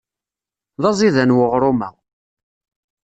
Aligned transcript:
D 0.81 0.83
aẓidan 0.89 1.35
weɣrum-a. 1.37 1.89